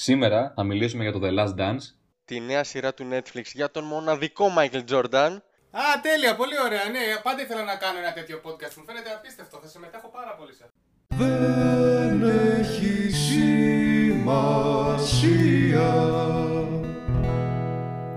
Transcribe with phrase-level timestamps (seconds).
[0.00, 1.82] Σήμερα θα μιλήσουμε για το The Last Dance.
[2.24, 5.36] Τη νέα σειρά του Netflix για τον μοναδικό Michael Jordan.
[5.70, 6.84] Α, τέλεια, πολύ ωραία.
[6.84, 8.74] Ναι, πάντα ήθελα να κάνω ένα τέτοιο podcast.
[8.76, 9.58] Μου φαίνεται απίστευτο.
[9.62, 10.76] Θα συμμετέχω πάρα πολύ σε αυτό.
[11.24, 14.58] Δεν έχει σημασία.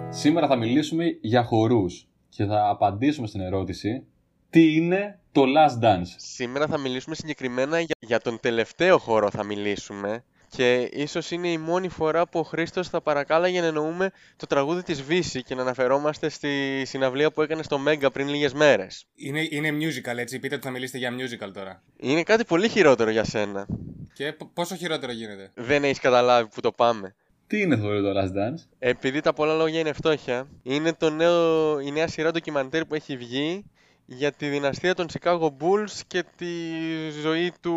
[0.10, 4.06] Σήμερα θα μιλήσουμε για χορούς και θα απαντήσουμε στην ερώτηση
[4.50, 9.44] τι είναι το Last Dance; Σήμερα θα μιλήσουμε συγκεκριμένα για, για τον τελευταίο χώρο θα
[9.44, 10.24] μιλήσουμε
[10.56, 14.84] και ίσως είναι η μόνη φορά που ο Χρήστος θα παρακάλαγε να εννοούμε το τραγούδι
[14.84, 19.06] της Βύση και να αναφερόμαστε στη συναυλία που έκανε στο Μέγκα πριν λίγες μέρες.
[19.16, 20.40] Είναι, είναι musical, έτσι.
[20.40, 21.84] Πείτε ότι θα μιλήσετε για musical τώρα.
[21.98, 23.66] Είναι κάτι πολύ χειρότερο για σένα.
[24.14, 27.16] Και π- πόσο χειρότερο γίνεται; Δεν έχεις καταλάβει που το πάμε.
[27.48, 28.66] Τι είναι το, το Last Dance?
[28.80, 33.18] Επειδή τα πολλά λόγια είναι φτώχεια, είναι το νέο, η νέα σειρά ντοκιμαντέρ που έχει
[33.18, 33.66] βγει
[34.18, 36.48] για τη δυναστεία των Chicago Bulls και τη
[37.22, 37.76] ζωή του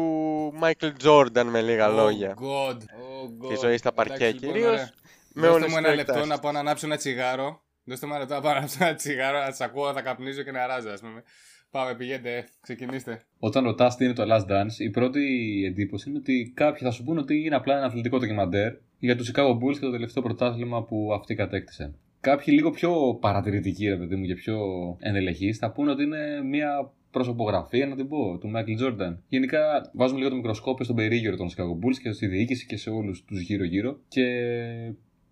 [0.63, 2.35] Michael Jordan με λίγα λόγια.
[2.39, 2.77] Oh God.
[2.77, 3.49] Oh God.
[3.49, 4.91] Τη ζωή στα παρκέ Εντάξει, λοιπόν, κυρίως, ωραία.
[5.35, 6.29] με Δώστε όλες μου τις ένα λεπτό προεκτάσεις.
[6.29, 7.63] να πάω να ανάψω ένα τσιγάρο.
[7.85, 10.43] Δώστε μου ένα λεπτό να πάω να ανάψω ένα τσιγάρο, να σα ακούω, θα καπνίζω
[10.43, 11.23] και να ράζω, ας πούμε.
[11.71, 13.23] Πάμε, πηγαίνετε, ξεκινήστε.
[13.39, 15.23] Όταν ρωτάς τι είναι το Last Dance, η πρώτη
[15.67, 19.31] εντύπωση είναι ότι κάποιοι θα σου πούνε ότι είναι απλά ένα αθλητικό ντοκιμαντέρ για τους
[19.35, 21.99] Chicago Bulls και το τελευταίο πρωτάθλημα που αυτοί κατέκτησαν.
[22.25, 24.59] Κάποιοι λίγο πιο παρατηρητικοί, ρε παιδί μου, και πιο
[25.01, 29.17] ενδελεχεί, θα πούνε ότι είναι μια προσωπογραφία, να την πω, του Michael Jordan.
[29.29, 32.91] Γενικά, βάζουμε λίγο το μικροσκόπιο στον περίγυρο των Chicago Bulls και στη διοίκηση και σε
[32.91, 34.25] όλους τους γύρω-γύρω και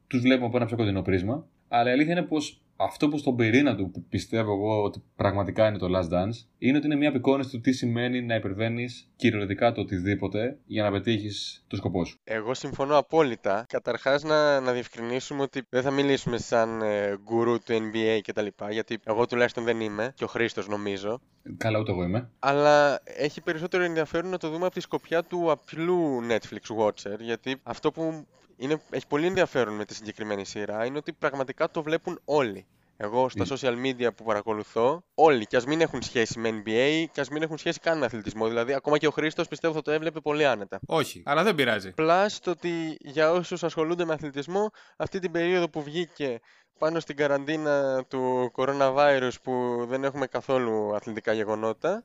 [0.06, 1.46] τους βλέπουμε από ένα πιο κοντινό πρίσμα.
[1.68, 5.68] Αλλά η αλήθεια είναι πως αυτό που στον πυρήνα του που πιστεύω εγώ ότι πραγματικά
[5.68, 9.72] είναι το Last Dance είναι ότι είναι μια απεικόνηση του τι σημαίνει να υπερβαίνεις κυριολεκτικά
[9.72, 12.18] το οτιδήποτε για να πετύχεις το σκοπό σου.
[12.24, 13.64] Εγώ συμφωνώ απόλυτα.
[13.68, 18.46] Καταρχάς να, να διευκρινίσουμε ότι δεν θα μιλήσουμε σαν ε, γκουρού του NBA κτλ.
[18.70, 21.20] Γιατί εγώ τουλάχιστον δεν είμαι και ο Χρήστος νομίζω.
[21.56, 22.30] Καλά, ούτε εγώ είμαι.
[22.38, 27.18] Αλλά έχει περισσότερο ενδιαφέρον να το δούμε από τη σκοπιά του απλού Netflix Watcher.
[27.20, 31.82] Γιατί αυτό που είναι, έχει πολύ ενδιαφέρον με τη συγκεκριμένη σειρά είναι ότι πραγματικά το
[31.82, 32.66] βλέπουν όλοι.
[32.96, 33.46] Εγώ στα Ε.
[33.50, 37.42] social media που παρακολουθώ, όλοι, και ας μην έχουν σχέση με NBA και ας μην
[37.42, 38.48] έχουν σχέση καν με αθλητισμό.
[38.48, 40.80] Δηλαδή, ακόμα και ο Χρήστος πιστεύω θα το έβλεπε πολύ άνετα.
[40.86, 41.92] Όχι, αλλά δεν πειράζει.
[41.96, 46.40] Plus το ότι για όσους ασχολούνται με αθλητισμό, αυτή την περίοδο που βγήκε
[46.78, 52.04] πάνω στην καραντίνα του coronavirus που δεν έχουμε καθόλου αθλητικά γεγονότα,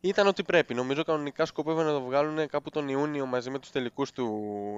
[0.00, 0.74] ήταν ότι πρέπει.
[0.74, 4.28] Νομίζω κανονικά σκοπεύουν να το βγάλουν κάπου τον Ιούνιο μαζί με τους τελικούς του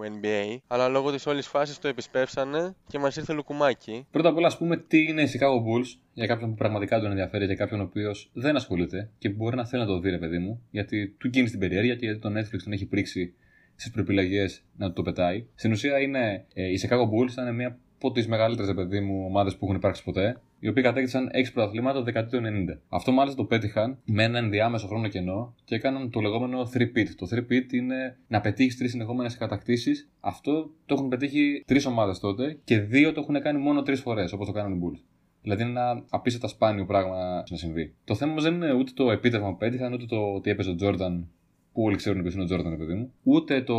[0.02, 4.06] NBA, αλλά λόγω της όλης φάσης το επισπεύσανε και μας ήρθε λουκουμάκι.
[4.10, 7.10] Πρώτα απ' όλα, ας πούμε, τι είναι οι Chicago Bulls για κάποιον που πραγματικά τον
[7.10, 10.10] ενδιαφέρει, για κάποιον ο οποίος δεν ασχολείται και που μπορεί να θέλει να το δει,
[10.10, 13.34] ρε παιδί μου, γιατί του γίνει την περιέργεια και γιατί το Netflix τον έχει πρίξει
[13.74, 15.46] στις προπυλαγές να το πετάει.
[15.54, 19.56] Στην ουσία είναι ε, οι Chicago Bulls ήταν μια από τις μεγαλύτερες, παιδί μου, ομάδες
[19.56, 22.78] που έχουν υπάρξει ποτέ, οι οποίοι κατέκτησαν 6 πρωταθλήματα το δεκαετία του 90.
[22.88, 27.08] Αυτό μάλιστα το πέτυχαν με ένα ενδιάμεσο χρόνο κενό και έκαναν το λεγόμενο 3-pit.
[27.16, 30.10] Το 3-pit είναι να πετύχεις τρεις συνεχόμενες κατακτήσεις.
[30.20, 34.32] Αυτό το έχουν πετύχει τρεις ομάδες τότε και δύο το έχουν κάνει μόνο τρεις φορές,
[34.32, 35.00] όπως το κάνουν οι Bulls.
[35.42, 37.94] Δηλαδή είναι ένα απίστευτα σπάνιο πράγμα να συμβεί.
[38.04, 40.74] Το θέμα όμως δεν είναι ούτε το επίτευγμα που πέτυχαν, ούτε το ότι έπαιζε ο
[40.74, 41.28] Τζόρνταν,
[41.72, 43.76] που όλοι ξέρουν ποιος είναι ο Τζόρνταν, παιδί μου, ούτε το,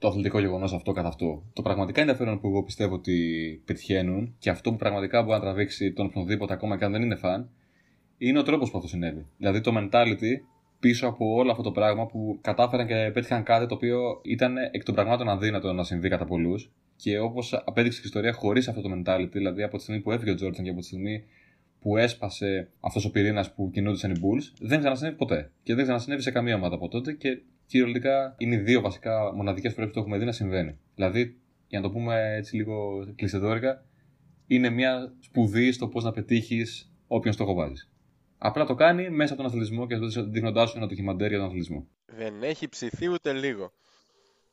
[0.00, 1.42] το αθλητικό γεγονός αυτό καθ' αυτό.
[1.52, 3.16] Το πραγματικά ενδιαφέρον που εγώ πιστεύω ότι
[3.64, 7.16] πετυχαίνουν και αυτό που πραγματικά μπορεί να τραβήξει τον οποιονδήποτε ακόμα και αν δεν είναι
[7.16, 7.50] φαν,
[8.18, 9.26] είναι ο τρόπος που αυτό συνέβη.
[9.36, 10.32] Δηλαδή το mentality
[10.80, 14.84] πίσω από όλο αυτό το πράγμα που κατάφεραν και πέτυχαν κάτι το οποίο ήταν εκ
[14.84, 16.70] των πραγμάτων αδύνατο να συμβεί κατά πολλούς.
[16.96, 20.12] Και όπως απέδειξε και η ιστορία, χωρίς αυτό το mentality, δηλαδή από τη στιγμή που
[20.12, 21.24] έφυγε ο Τζόρνταν και από τη στιγμή
[21.80, 25.50] που έσπασε αυτός ο πυρήνας που κινούνταν οι Bulls, δεν ξανασυνέβη ποτέ.
[25.62, 29.72] Και δεν ξανασυνέβη σε καμία ομάδα από τότε και κυριολεκτικά είναι οι δύο βασικά μοναδικές
[29.72, 30.78] φορέ που το έχουμε δει να συμβαίνει.
[30.94, 31.36] Δηλαδή,
[31.66, 33.84] για να το πούμε έτσι λίγο κλειστεδόρικα,
[34.46, 37.90] είναι μια σπουδή στο πώς να πετύχεις όποιον στόχο βάζεις.
[38.38, 39.96] Απλά το κάνει μέσα από τον αθλητισμό και
[40.30, 41.86] δείχνοντάς σου ένα ντοκιμαντέρ για τον αθλητισμό.
[42.06, 43.72] Δεν έχει ψηθεί ούτε λίγο.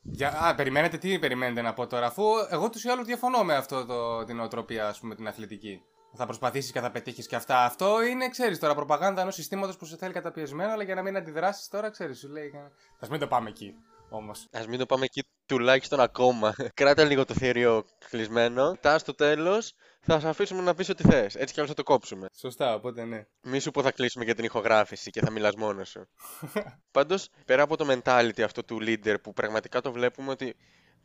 [0.02, 3.56] Για, α, περιμένετε, τι περιμένετε να πω τώρα, αφού εγώ τους ή άλλους διαφωνώ με
[3.56, 5.82] αυτό το, την οτροπία, ας πούμε, την αθλητική.
[6.18, 7.66] Θα προσπαθήσεις και θα πετύχεις και αυτά.
[7.66, 11.18] Αυτό είναι, ξέρεις τώρα, προπαγάνδα ενός συστήματος που σε θέλει καταπιεσμένο, αλλά για να μην
[11.18, 12.52] αντιδράσεις τώρα, ξέρεις, σου λέει.
[13.00, 13.74] Α μην το πάμε εκεί
[14.10, 14.48] όμως.
[14.52, 16.56] Α μην το πάμε εκεί τουλάχιστον ακόμα.
[16.74, 18.78] Κράτα λίγο το θηρίο κλεισμένο.
[18.81, 21.36] Τα στο τέλος θα σε αφήσουμε να πεις ό,τι θες.
[21.36, 22.28] Έτσι κι αλλιώ θα το κόψουμε.
[22.40, 23.25] Σωστά, οπότε ναι.
[23.42, 26.08] Μη σου πω θα κλείσουμε για την ηχογράφηση και θα μιλάς μόνος σου.
[26.92, 30.56] Πάντως, πέρα από το mentality αυτό του leader που πραγματικά το βλέπουμε ότι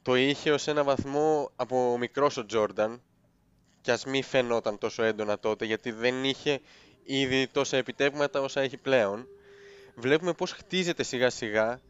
[0.02, 3.02] το είχε ως ένα βαθμό από μικρός ο Τζόρνταν.
[3.82, 6.60] Κι ας μην φαινόταν τόσο έντονα τότε γιατί δεν είχε
[7.04, 9.26] ήδη τόσα επιτεύγματα όσα έχει πλέον.
[9.94, 11.80] Βλέπουμε πώς χτίζεται σιγά σιγά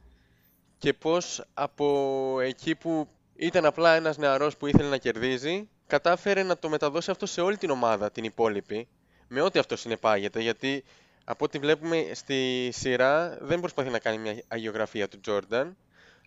[0.78, 6.58] και πώς από εκεί που ήταν απλά ένας νεαρός που ήθελε να κερδίζει, κατάφερε να
[6.58, 8.88] το μεταδώσει αυτό σε όλη την ομάδα, την υπόλοιπη,
[9.28, 10.84] με ό,τι αυτό συνεπάγεται, γιατί
[11.24, 15.76] από ό,τι βλέπουμε στη σειρά δεν προσπαθεί να κάνει μια αγιογραφία του Τζόρνταν,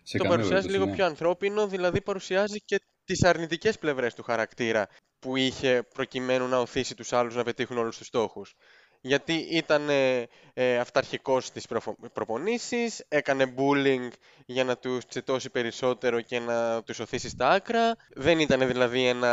[0.02, 0.96] Σε το καμία παρουσιάζει περίπτωση, λίγο ναι.
[0.96, 4.88] πιο ανθρώπινο, δηλαδή παρουσιάζει και τις αρνητικές πλευρές του χαρακτήρα
[5.18, 8.54] που είχε προκειμένου να οθήσει τους άλλους να πετύχουν όλους τους στόχους.
[9.00, 14.08] Γιατί ήταν ε, ε, αυταρχικός στις προφο- προπονήσεις, έκανε bullying
[14.46, 17.96] για να τους τσιτώσει περισσότερο και να τους οθήσει στα άκρα.
[18.14, 19.30] Δεν ήταν δηλαδή ένα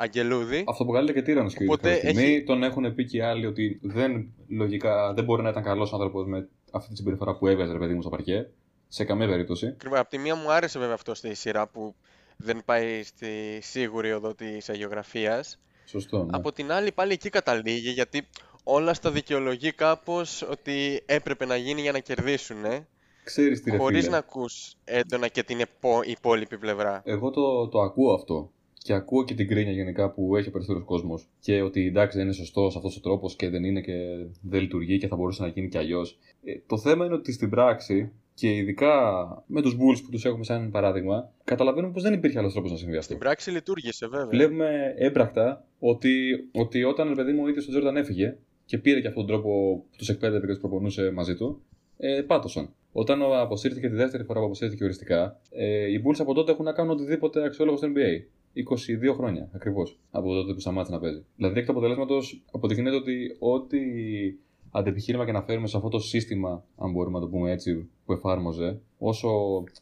[0.00, 0.64] αγγελούδι.
[0.68, 2.32] Αυτοποκαλείται και τύρανο και Οπότε κάποια στιγμή.
[2.34, 5.92] έχει- Τον έχουν πει και οι άλλοι ότι δεν, λογικά, δεν μπορεί να ήταν καλός
[5.92, 8.46] άνθρωπος με αυτή τη συμπεριφορά που έβγαζε, ρε παιδί μου, στο παρκέ.
[8.88, 9.66] Σε καμία περίπτωση.
[9.66, 9.98] Ακριβώς.
[9.98, 11.94] Απ' τη μία μου άρεσε βέβαια αυτό στη σειρά που
[12.42, 15.58] δεν πάει στη σίγουρη οδό της αγιογραφίας.
[15.84, 16.18] Σωστό.
[16.24, 16.30] Ναι.
[16.32, 18.26] Από την άλλη πάλι εκεί καταλήγει γιατί
[18.64, 22.86] όλα στα δικαιολογεί κάπως ότι έπρεπε να γίνει για να κερδίσουν, ε,
[23.24, 24.10] Ξέρεις τι ρε χωρίς φίλε.
[24.10, 27.02] να ακούς έντονα και την επο- υπόλοιπη πλευρά.
[27.04, 28.50] Εγώ το, το ακούω αυτό.
[28.84, 31.28] Και ακούω και την κρίνια γενικά που έχει ο περισσότερος κόσμος.
[31.40, 33.92] Και ότι εντάξει δεν είναι σωστός αυτός ο τρόπος και δεν είναι και
[34.40, 36.18] δεν λειτουργεί και θα μπορούσε να γίνει και αλλιώς.
[36.44, 38.12] Ε, το θέμα είναι ότι στην πράξη
[38.42, 38.92] και ειδικά
[39.46, 42.76] με τους Bulls που τους έχουμε σαν παράδειγμα, καταλαβαίνουμε πως δεν υπήρχε άλλος τρόπος να
[42.76, 43.04] συμβεί αυτό.
[43.04, 44.26] Στην πράξη λειτουργήσε βέβαια.
[44.26, 46.10] Βλέπουμε έμπρακτα ότι,
[46.52, 49.34] ότι όταν ρε παιδί μου ο ίδιος ο Τζόρνταν έφυγε και πήρε και αυτόν τον
[49.34, 49.50] τρόπο
[49.90, 51.62] που τους εκπαίδευε και τους προπονούσε μαζί του,
[51.96, 52.74] ε, πάτωσαν.
[52.92, 56.64] Όταν ο- αποσύρθηκε τη δεύτερη φορά που αποσύρθηκε οριστικά, ε, οι Bulls από τότε έχουν
[56.64, 58.26] να κάνουν οτιδήποτε αξιόλογο στο NBA.
[58.52, 61.24] 22 χρόνια ακριβώς από τότε που σταμάτησε να παίζει.
[61.36, 63.78] Δηλαδή, εκ του αποτελέσματος αποδεικνύεται ότι ό,τι
[64.74, 68.12] αντεπιχείρημα και να φέρουμε σε αυτό το σύστημα, αν μπορούμε να το πούμε έτσι, που
[68.12, 69.28] εφάρμοζε, όσο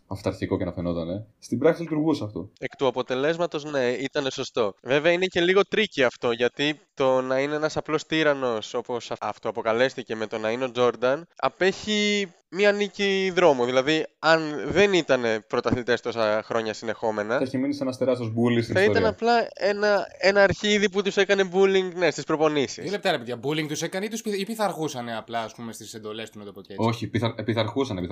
[0.06, 2.50] αυταρχικό και να φαινόταν, στην πράξη λειτουργούσε αυτό.
[2.58, 4.74] Εκ του αποτελέσματος, ναι, ήταν σωστό.
[4.82, 10.14] Βέβαια είναι και λίγο tricky αυτό, γιατί το να είναι ένας απλός τύραννος, όπως αυτοαποκαλέστηκε
[10.16, 13.64] με το να είναι ο Τζόρνταν, απέχει μία νίκη δρόμου.
[13.64, 18.62] Δηλαδή, αν δεν ήταν πρωταθλητές τόσα χρόνια συνεχόμενα, Θα έχει μείνει σε ένα τεράστιο μπουλί
[18.62, 19.08] στην θα ήταν ιστορία.
[19.10, 22.90] απλά ένα, ένα αρχίδι που τους έκανε bullying, ναι, στις Δύο προπονήσεις.
[22.90, 23.40] λεπτά ρε παιδιά.
[23.42, 26.44] Bullying τους έκανε ή, τους, πειθ- ή πειθαρχούσαν απλά ας πούμε, στις εντολές του, να
[26.44, 26.88] το πω και έτσι.
[26.88, 27.34] Όχι, πιθα...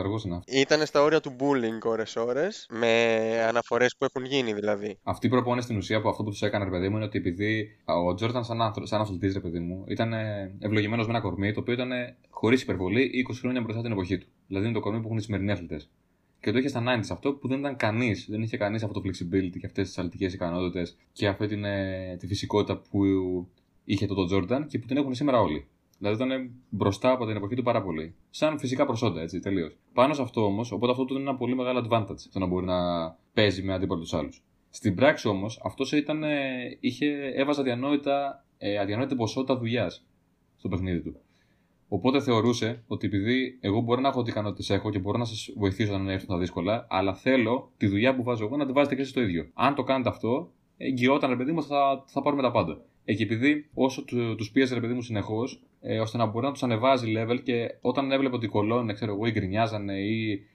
[0.09, 0.61] επιθαρχούσαν, επιθαρχούσαν.
[0.61, 2.93] Ήταν στα όρια του bullying ώρες-ώρες, με
[3.49, 4.99] αναφορές που έχουν γίνει δηλαδή.
[5.03, 7.19] Αυτή η προπόνηση στην ουσία που αυτό που τους έκανε, ρε παιδί μου, είναι ότι
[7.19, 8.87] επειδή ο Τζόρταν, σαν, άνθρω...
[8.87, 10.13] σαν αθλητής, ρε παιδί μου, ήταν
[10.59, 11.91] ευλογημένος με ένα κορμί το οποίο ήταν
[12.31, 14.27] χωρίς υπερβολή 20 χρόνια μπροστά την εποχή του.
[14.47, 15.91] Δηλαδή είναι το κορμί που έχουν οι σημερινοί αθλητές.
[16.41, 19.09] Και το είχε στα 90s αυτό που δεν ήταν κανείς, δεν είχε κανείς αυτό το
[19.09, 23.01] flexibility και αυτές τις αθλητικές ικανότητες και αυτή την, ε, τη φυσικότητα που
[23.85, 25.67] είχε το Τζόρνταν και που την έχουν σήμερα όλοι.
[25.99, 28.15] Δηλαδή ήταν μπροστά από την εποχή του πάρα πολύ.
[28.31, 29.77] Σαν φυσικά προσόντα, έτσι, τελείως.
[29.93, 32.67] Πάνω σε αυτό όμως, οπότε αυτό του είναι ένα πολύ μεγάλο advantage στο να μπορεί
[32.67, 34.43] να παίζει με αντίπαλο τους άλλους.
[34.71, 40.05] Στην πράξη όμως, αυτό ήταν, ε, είχε, έβαζε αδιανόητα, ε, αδιανόητη ποσότητα δουλειάς
[40.57, 41.17] στο παιχνίδι του.
[41.89, 45.53] Οπότε θεωρούσε ότι επειδή εγώ μπορώ να έχω ό,τι ικανότητες έχω και μπορώ να σας
[45.57, 48.95] βοηθήσω να έρθουν τα δύσκολα, αλλά θέλω τη δουλειά που βάζω εγώ να τη βάζετε
[48.95, 49.49] και εσείς το ίδιο.
[49.55, 52.81] Αν το κάνετε αυτό, εγγυόταν ρε παιδί μου θα, θα πάρουμε τα πάντα.
[53.11, 56.47] Ε, και επειδή όσο του τους πίεζε ρε παιδί μου συνεχώς, ε, ώστε να μπορεί
[56.47, 60.47] να τους ανεβάζει level και όταν έβλεπε ότι κολώνε, ξέρω εγώ, ή γκρινιάζανε ή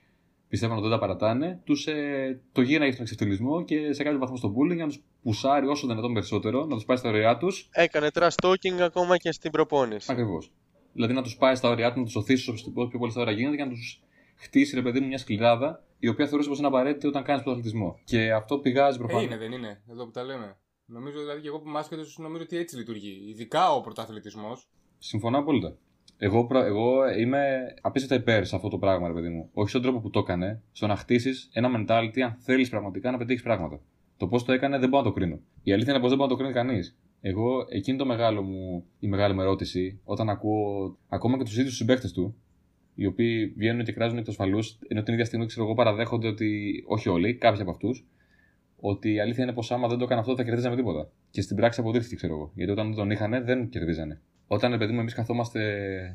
[0.48, 4.36] πιστεύαν ότι δεν τα παρατάνε, τους, ε, το γύρναγε στον εξευτελισμό και σε κάποιο βαθμό
[4.36, 7.68] στο bullying για να τους πουσάρει όσο δυνατόν περισσότερο, να τους πάει στα ωριά τους.
[7.72, 10.12] Έκανε trash talking ακόμα και στην προπόνηση.
[10.12, 10.52] Ακριβώς.
[10.92, 13.34] Δηλαδή να τους πάει στα ωριά του, να τους οθήσει όσο πιο πολύ στα ωριά
[13.34, 14.02] γίνεται και να τους
[14.36, 17.98] χτίσει ρε παιδί μου μια σκληράδα η οποία θεωρούσε πως είναι απαραίτητη όταν κάνεις πρωταθλητισμό.
[18.04, 19.24] Και αυτό πηγάζει Ε, προφανώς.
[19.24, 19.82] είναι, δεν είναι.
[19.90, 20.56] Εδώ που τα λέμε.
[20.86, 23.24] Νομίζω δηλαδή και εγώ που είμαι άσχετος νομίζω ότι έτσι λειτουργεί.
[23.28, 24.68] Ειδικά ο πρωταθλητισμός.
[24.98, 25.76] Συμφωνώ απόλυτα.
[26.18, 29.50] Εγώ, προ- εγώ είμαι απίστευτα υπέρ σε αυτό το πράγμα, ρε παιδί μου.
[29.52, 33.18] Όχι στον τρόπο που το έκανε, στο να χτίσεις ένα mentality αν θέλεις πραγματικά να
[33.18, 33.80] πετύχεις πράγματα.
[34.16, 35.40] Το πώς το έκανε δεν μπορώ να το κρίνω.
[35.62, 36.96] Η αλήθεια είναι πως δεν μπορεί να το κρίνει κανείς.
[37.20, 41.68] Εγώ, εκείνη το μεγάλο μου, η μεγάλη μου ερώτηση, όταν ακούω ακόμα και τους ίδιους
[41.68, 42.34] τους συμπαίχτε του,
[42.94, 46.28] οι οποίοι βγαίνουν και κράζουν εκ του ασφαλούς, ενώ την ίδια στιγμή ξέρω εγώ παραδέχονται
[46.28, 48.04] ότι, όχι όλοι, κάποιοι από αυτούς,
[48.86, 51.10] ότι η αλήθεια είναι πως άμα δεν το έκανε αυτό δεν θα κερδίζαμε τίποτα.
[51.30, 52.50] Και στην πράξη αποδείχθηκε, ξέρω εγώ.
[52.54, 54.20] Γιατί όταν δεν τον είχαν δεν κερδίζανε.
[54.46, 55.60] Όταν, ρε παιδί μου, εμείς καθόμαστε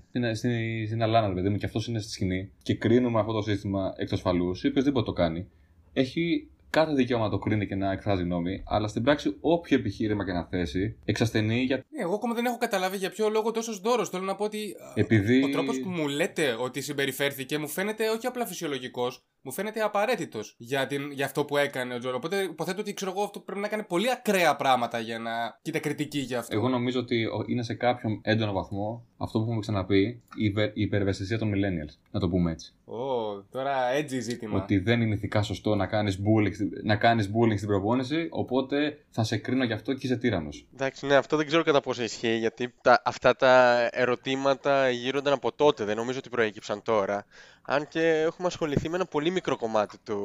[0.09, 0.51] στην, στην,
[0.88, 3.93] στην Αλάνα, ρε παιδί μου, και αυτός είναι στη σκηνή και κρίνουμε αυτό το σύστημα
[3.97, 5.47] εκ του ασφαλού, ή οποιοδήποτε το κάνει,
[5.93, 10.25] έχει κάθε δικαίωμα να το κρίνει και να εκφράζει γνώμη, αλλά στην πράξη όποιο επιχείρημα
[10.25, 11.75] και να θέσει εξασθενεί για.
[11.75, 14.09] Ναι, εγώ ακόμα δεν έχω καταλάβει για ποιο λόγο τόσο δώρος.
[14.09, 18.09] Θέλω να πω ότι α, Επειδή- ο τρόπος που μου λέτε ότι συμπεριφέρθηκε μου φαίνεται
[18.09, 22.15] όχι απλά φυσιολογικός, μου φαίνεται απαραίτητος για, την- για αυτό που έκανε ο Τζόρο.
[22.15, 25.79] Οπότε υποθέτω ότι ξέρω εγώ αυτό πρέπει να έκανε πολύ ακραία πράγματα για να κοίτα
[25.79, 26.55] κριτική για αυτό.
[26.55, 30.77] Εγώ νομίζω ότι ο- είναι σε κάποιον έντονο βαθμό αυτό που έχουμε ξαναπεί, η, υπερ-
[30.77, 31.93] η υπερευαισθησία των millennials.
[32.12, 32.74] Να το πούμε έτσι.
[32.91, 34.62] Ω, τώρα έτσι ζήτημα.
[34.63, 38.98] Ότι δεν είναι ηθικά σωστό να κάνεις bullying, στην- να κάνεις bullying στην προπόνηση, οπότε
[39.10, 40.65] θα σε κρίνω γι' αυτό και είσαι τύρανος.
[40.74, 45.51] Εντάξει, ναι, αυτό δεν ξέρω κατά πόσο ισχύει, γιατί τα, αυτά τα ερωτήματα γύρονταν από
[45.51, 47.25] τότε, δεν νομίζω ότι προέκυψαν τώρα.
[47.62, 50.19] Αν και έχουμε ασχοληθεί με ένα πολύ μικρό κομμάτι του,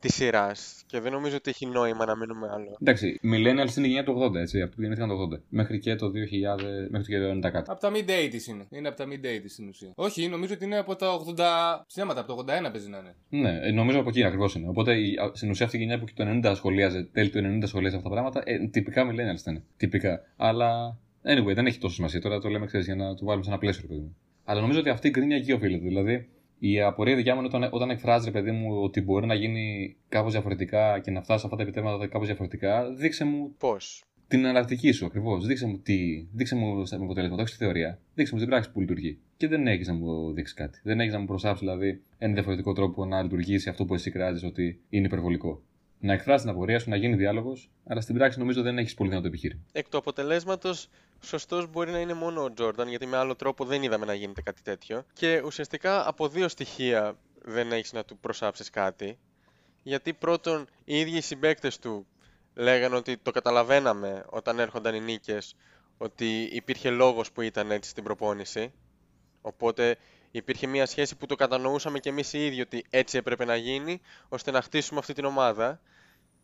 [0.00, 2.76] της σειράς και δεν νομίζω ότι έχει νόημα να μείνουμε άλλο.
[2.80, 4.60] Εντάξει, millennials είναι η γενιά του 80, έτσι.
[4.62, 5.40] Αυτό που γεννήθηκαν το 80.
[5.48, 7.70] Μέχρι και το 2000, μέχρι και το 90 κάτι.
[7.70, 8.66] Από τα mid mid-80s είναι.
[8.70, 9.92] Είναι από τα mid-80s στην ουσία.
[9.94, 11.84] Όχι, νομίζω ότι είναι από τα 80.
[11.86, 13.14] Ψέματα, από το 81 παίζει να είναι.
[13.28, 14.68] Ναι, ε, νομίζω από εκεί ακριβώς είναι.
[14.68, 17.38] Οπότε η- α- στην ουσία αυτή η γενιά που και το 90 σχολίαζε, τέλη του
[17.38, 19.62] 90 σχολίαζε αυτά τα πράγματα, ε, τυπικά millennials ήταν.
[19.76, 20.20] Τυπικά.
[20.36, 22.20] Αλλά anyway, δεν έχει τόσο σημασία.
[22.20, 24.16] Τώρα το λέμε, ξέρεις, για να το βάλουμε σε ένα πλαίσιο, ρε παιδί μου.
[24.44, 25.84] Αλλά νομίζω ότι αυτή η γκρίνια εκεί οφείλεται.
[25.86, 26.28] Δηλαδή,
[26.58, 29.96] η απορία δικιά μου είναι όταν, όταν εκφράζει, ρε παιδί μου, ότι μπορεί να γίνει
[30.08, 34.38] κάπως διαφορετικά και να φτάσει σε αυτά τα επιτεύγματα κάπως διαφορετικά, δείξε μου Πώς; Την
[34.38, 35.46] εναλλακτική σου ακριβώς.
[35.46, 36.26] Δείξε μου τι.
[36.32, 37.36] Δείξε μου στα αποτέλεσμα.
[37.36, 37.98] Το έχει στη θεωρία.
[38.14, 39.18] Δείξε μου στην πράξη που λειτουργεί.
[39.36, 40.80] Και δεν έχεις να μου δείξεις κάτι.
[40.82, 44.44] Δεν έχεις να μου προσάψεις δηλαδή ένα διαφορετικό τρόπο να λειτουργήσει αυτό που εσύ κράζεις
[44.44, 45.62] ότι είναι υπερβολικό.
[46.00, 49.08] Να εκφράσεις την απορία σου, να γίνει διάλογος, αλλά στην πράξη νομίζω δεν έχεις πολύ
[49.08, 49.60] δυνατό επιχείρημα.
[49.72, 50.88] Εκ του αποτελέσματος,
[51.20, 54.42] σωστός μπορεί να είναι μόνο ο Τζόρνταν, γιατί με άλλο τρόπο δεν είδαμε να γίνεται
[54.42, 55.04] κάτι τέτοιο.
[55.12, 59.18] Και ουσιαστικά από δύο στοιχεία δεν έχεις να του προσάψεις κάτι.
[59.82, 62.06] Γιατί πρώτον, οι ίδιοι οι συμπαίκτες του
[62.56, 65.54] λέγανε ότι το καταλαβαίναμε όταν έρχονταν οι νίκες,
[65.98, 68.72] ότι υπήρχε λόγος που ήταν έτσι στην προπόνηση.
[69.40, 69.96] Οπότε
[70.30, 74.00] υπήρχε μια σχέση που το κατανοούσαμε κι εμείς οι ίδιοι ότι έτσι έπρεπε να γίνει,
[74.28, 75.80] ώστε να χτίσουμε αυτή την ομάδα.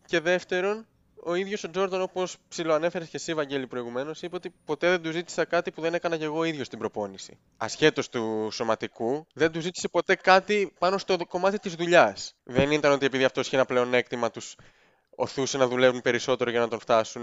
[0.06, 0.86] Και δεύτερον,
[1.24, 5.10] ο ίδιος ο Τζόρνταν, όπως ψιλοανέφερες και εσύ, Βαγγέλη, προηγουμένως, είπε ότι ποτέ δεν του
[5.10, 7.38] ζήτησα κάτι που δεν έκανα κι εγώ ίδιος στην προπόνηση.
[7.56, 12.34] Ασχέτως του σωματικού, δεν του ζήτησε ποτέ κάτι πάνω στο κομμάτι της δουλειάς.
[12.44, 14.54] Δεν ήταν ότι επειδή αυτός είχε ένα πλεονέκτημα τους
[15.16, 17.22] οθούσε να δουλεύουν περισσότερο για να τον φτάσουν,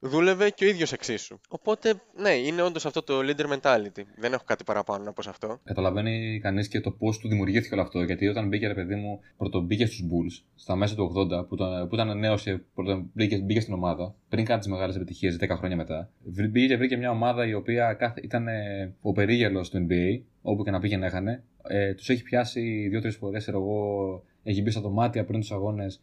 [0.00, 1.38] δούλευε και ο ίδιος εξίσου.
[1.48, 4.02] Οπότε, ναι, είναι όντως αυτό το leader mentality.
[4.16, 5.60] Δεν έχω κάτι παραπάνω να πω σε αυτό.
[5.64, 8.02] Καταλαβαίνει κανείς και το πώς του δημιουργήθηκε όλο αυτό.
[8.02, 11.54] Γιατί όταν μπήκε, ρε παιδί μου, πρώτο μπήκε στους Bulls στα μέσα του 80, που
[11.54, 15.36] ήταν, που ήταν νέος και πρώτο μπήκε, μπήκε στην ομάδα, πριν κάνει τις μεγάλες επιτυχίες
[15.40, 16.10] 10 χρόνια μετά.
[16.24, 20.22] βρ- Μπήκε και βρήκε μια ομάδα η οποία κάθε, ήταν ε, ο περίγελος του NBA,
[20.42, 21.42] όπου και να πήγαινε έχανε.
[21.68, 26.00] Ε, τους έχει πιάσει δύο-τρεις φορές, εγώ, έχει μπει στα δωμάτια πριν τους αγώνες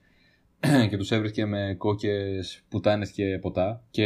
[0.89, 3.83] και τους έβρισκε με κόκκες, πουτάνες και ποτά.
[3.91, 4.05] Και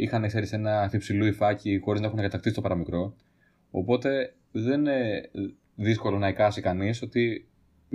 [0.00, 3.14] είχαν, ξέρεις, ένα αφιψηλού υφάκι χωρίς να έχουν κατακτήσει το παραμικρό.
[3.70, 5.30] Οπότε δεν είναι
[5.74, 7.48] δύσκολο να εικάσει κανείς ότι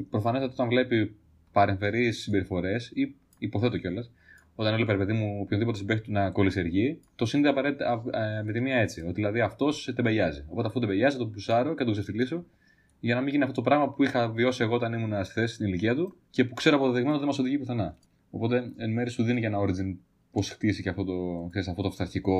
[0.10, 1.16] προφανέστατα όταν βλέπει
[1.52, 4.12] παρεμφερείς συμπεριφορές ή υποθέτω κιόλας,
[4.56, 8.44] όταν έβλεπε ρε παιδί μου οποιοδήποτε συμπέχτη του να κολλησιεργεί, το σύνδεε απαραίτητα α, ε,
[8.44, 9.02] με τη μία έτσι.
[9.02, 10.46] Ότι δηλαδή αυτός τεμπελιάζει.
[10.50, 12.46] Οπότε αυτό τεμπελιάζει, θα τον πουσάρω και θα τον ξεφτυλίσω
[13.00, 15.54] για να μην γίνει αυτό το πράγμα που είχα βιώσει εγώ όταν ήμουν στη θέση
[15.54, 17.98] στην ηλικία του και που ξέρω αποδεδειγμένο ότι δεν μας οδηγεί πουθενά.
[18.32, 19.98] Οπότε εν μέρει σου δίνει και ένα origin
[20.32, 22.38] πώς χτίσει αυτό το, ξέρεις, αυτό το αυταρχικό,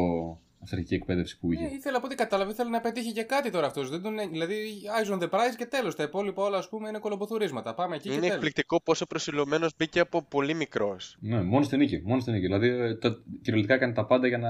[0.64, 1.64] αυταρχική εκπαίδευση που είχε.
[1.64, 3.90] Ναι, ήθελα από ό,τι κατάλαβε, ήθελε να πετύχει και κάτι τώρα αυτός.
[4.32, 4.56] Δηλαδή,
[5.00, 5.96] eyes on the prize και τέλος.
[5.96, 7.74] Τα υπόλοιπα όλα, ας πούμε, είναι κολομποθουρίσματα.
[7.74, 8.36] Πάμε εκεί Είναι και τέλος.
[8.36, 11.18] εκπληκτικό πόσο προσιλωμένος μπήκε από πολύ μικρός.
[11.20, 12.02] Ναι, μόνος στην νίκη.
[12.04, 12.46] Μόνος στην νίκη.
[12.46, 14.50] Δηλαδή ε, τα, κυριολεκτικά έκανε τα πάντα για, να,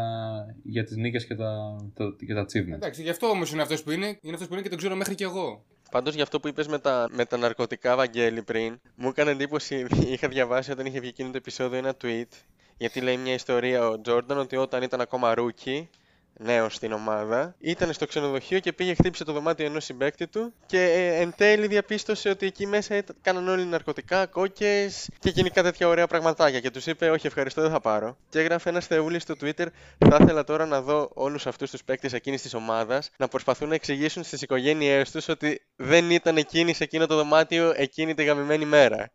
[0.64, 2.74] για τις νίκες και τα, τα, και τα achievements.
[2.74, 4.20] Εντάξει, γι' αυτό όμως είναι αυτός που είναι.
[4.22, 5.66] Είναι αυτός που είναι και τον ξέρω μέχρι και εγώ.
[5.92, 9.86] Πάντως για αυτό που είπες με τα, με τα ναρκωτικά, Βαγγέλη, πριν, μου έκανε εντύπωση.
[10.12, 12.30] Είχα διαβάσει όταν είχε βγει εκείνο το επεισόδιο ένα tweet.
[12.77, 15.90] Γιατί λέει μια ιστορία ο Τζόρνταν ότι όταν ήταν ακόμα rookie,
[16.39, 20.84] νέο στην ομάδα, ήταν στο ξενοδοχείο και πήγε χτύπησε το δωμάτιο ενός συμπαίκτη του και
[20.84, 25.88] ε, εν τέλει διαπίστωσε ότι εκεί μέσα ήταν, κάναν όλοι ναρκωτικά, κόκες και γενικά τέτοια
[25.88, 26.60] ωραία πραγματάκια.
[26.60, 28.18] Και τους είπε: Όχι, ευχαριστώ, δεν θα πάρω.
[28.30, 29.65] Και έγραφε ένας θεούλης στο Twitter:
[29.98, 33.75] Θα ήθελα τώρα να δω όλους αυτούς τους παίκτες εκείνης της ομάδας να προσπαθούν να
[33.75, 38.65] εξηγήσουν στις οικογένειές τους ότι δεν ήταν εκείνοι σε εκείνο το δωμάτιο εκείνη τη γαμημένη
[38.65, 39.12] μέρα.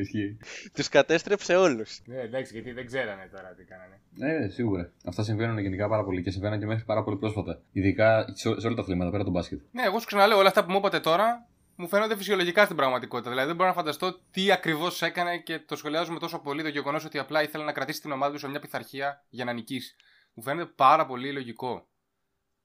[0.00, 0.36] Ισχύει.
[0.74, 2.00] Τους κατέστρεψε όλους.
[2.04, 4.00] Ναι, εντάξει, γιατί δεν ξέρανε τώρα τι κάνανε.
[4.14, 4.90] Ναι, σίγουρα.
[5.04, 7.60] Αυτά συμβαίνουν γενικά πάρα πολύ και συμβαίνουν και μέχρι πάρα πολύ πρόσφατα.
[7.72, 9.60] Ειδικά σε, ό- σε όλα τα αθλήματα πέρα από τον μπάσκετ.
[9.72, 11.46] Ναι, εγώ σου ξαναλέω όλα αυτά που μου είπατε τώρα
[11.76, 13.30] μου φαίνονται φυσιολογικά στην πραγματικότητα.
[13.30, 17.04] Δηλαδή δεν μπορώ να φανταστώ τι ακριβώς έκανε και το σχολιάζουμε τόσο πολύ το γεγονός
[17.04, 19.94] ότι απλά ήθελε να κρατήσει την ομάδα του σε μια πειθαρχία για να νικήσει.
[20.34, 21.86] Μου φαίνεται πάρα πολύ λογικό.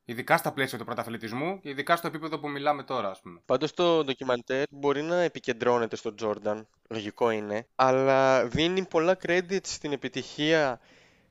[0.09, 3.39] Ειδικά στα πλαίσια του πρωταθλητισμού και ειδικά στο επίπεδο που μιλάμε τώρα, ας πούμε.
[3.45, 9.91] Πάντως το ντοκιμαντέρ μπορεί να επικεντρώνεται στον Τζόρνταν, λογικό είναι, αλλά δίνει πολλά credits στην
[9.91, 10.79] επιτυχία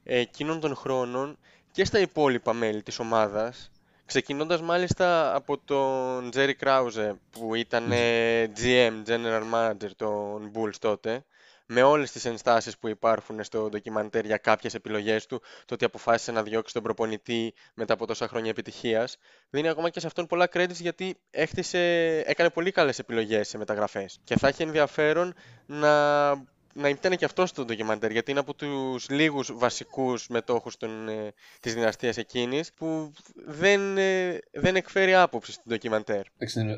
[0.04, 1.38] ε, εκείνων των χρόνων
[1.72, 3.70] και στα υπόλοιπα μέλη της ομάδας,
[4.06, 11.24] ξεκινώντας μάλιστα από τον Τζέρι Κράουζε που ήταν ε, GM, General Manager των Bulls τότε,
[11.66, 16.32] με όλες τις ενστάσεις που υπάρχουν στο ντοκιμαντέρ για κάποιες επιλογές του, το ότι αποφάσισε
[16.32, 19.16] να διώξει τον προπονητή μετά από τόσα χρόνια επιτυχίας,
[19.50, 21.78] δίνει ακόμα και σε αυτόν πολλά credits γιατί έχτισε,
[22.26, 24.18] έκανε πολύ καλές επιλογές σε μεταγραφές.
[24.24, 25.34] Και θα έχει ενδιαφέρον
[25.66, 26.28] να,
[26.74, 31.32] να ήταν και αυτό στο ντοκιμαντέρ, γιατί είναι από τους λίγους βασικούς μετόχους των, ε,
[31.60, 33.12] της δυναστείας εκείνης που
[33.46, 36.22] δεν, ε, δεν εκφέρει άποψη στο ντοκιμαντέρ.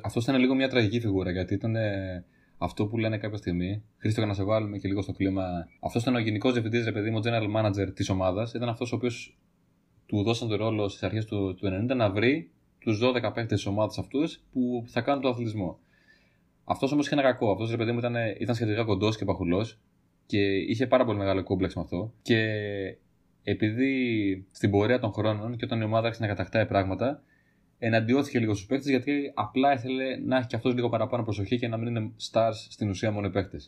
[0.02, 2.24] Αυτό ήταν λίγο μια τραγική φιγούρα γιατί ήταν ε,
[2.58, 3.82] αυτό που λένε κάποια στιγμή.
[3.98, 5.68] Χρήστο, για να σε βάλουμε και λίγο στο κλίμα.
[5.80, 8.52] Αυτός ήταν ο γενικός διευθυντής, ρε παιδί μου, ο general manager της ομάδας.
[8.52, 9.38] Ήταν αυτός ο οποίος
[10.06, 13.66] του δώσαν τον ρόλο στις αρχές του, του 90 να βρει τους 12 παίκτες της
[13.66, 15.78] ομάδας αυτούς που θα κάνουν τον αθλητισμό.
[16.64, 17.50] Αυτός όμως είχε ένα κακό.
[17.50, 19.78] Αυτός ρε παιδί μου ήταν, ήταν σχετικά κοντός και παχουλός
[20.26, 22.12] και είχε πάρα πολύ μεγάλο κόμπλεξ με αυτό.
[22.22, 22.42] Και
[23.42, 27.22] επειδή στην πορεία των χρόνων και όταν η ομάδα άρχισε να κατακτάει πράγματα,
[27.78, 31.68] εναντιώθηκε λίγο στους παίχτε γιατί απλά ήθελε να έχει και αυτός λίγο παραπάνω προσοχή και
[31.68, 33.60] να μην είναι stars στην ουσία μόνο οι παίχτε.